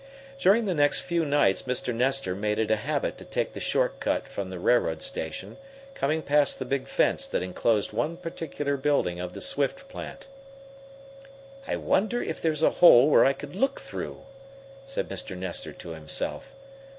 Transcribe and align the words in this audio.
During 0.39 0.65
the 0.65 0.73
next 0.73 1.01
few 1.01 1.23
nights 1.25 1.61
Mr. 1.61 1.93
Nestor 1.93 2.33
made 2.33 2.57
it 2.57 2.71
a 2.71 2.75
habit 2.75 3.19
to 3.19 3.23
take 3.23 3.53
the 3.53 3.59
short 3.59 3.99
cut 3.99 4.27
from 4.27 4.49
the 4.49 4.57
railroad 4.57 5.03
station, 5.03 5.57
coming 5.93 6.23
past 6.23 6.57
the 6.57 6.65
big 6.65 6.87
fence 6.87 7.27
that 7.27 7.43
enclosed 7.43 7.93
one 7.93 8.17
particular 8.17 8.77
building 8.77 9.19
of 9.19 9.33
the 9.33 9.41
Swift 9.41 9.87
plant. 9.87 10.25
"I 11.67 11.75
wonder 11.75 12.19
if 12.19 12.41
there's 12.41 12.63
a 12.63 12.71
hole 12.81 13.11
where 13.11 13.25
I 13.25 13.33
could 13.33 13.55
look 13.55 13.79
through," 13.79 14.23
said 14.87 15.07
Mr. 15.07 15.37
Nestor 15.37 15.71
to 15.73 15.89
himself. 15.89 16.45